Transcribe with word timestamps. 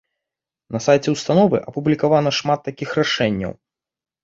На 0.75 0.79
сайце 0.85 1.09
ўстановы 1.15 1.61
апублікавана 1.73 2.29
шмат 2.41 2.59
такіх 2.71 2.99
рашэнняў. 3.03 3.57